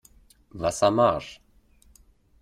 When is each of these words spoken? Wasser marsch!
Wasser 0.61 0.89
marsch! 0.89 1.39